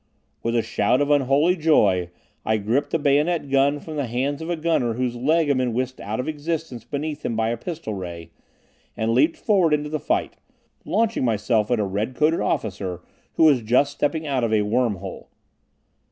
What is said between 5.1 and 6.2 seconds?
leg had been whisked out